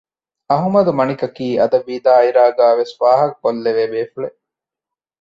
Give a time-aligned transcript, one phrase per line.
[0.49, 4.39] އަޙްމަދު މަނިކަކީ އަދަބީ ދާއިރާގައި ވެސް ފާހަގަ ކޮށްލެވޭ ބޭފުޅެއް